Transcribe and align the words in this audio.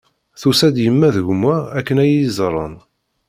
Tusa-d 0.39 0.77
yemma 0.83 1.09
d 1.15 1.17
gma 1.27 1.55
akken 1.79 1.97
ad 2.03 2.07
iyi-iẓren. 2.09 2.75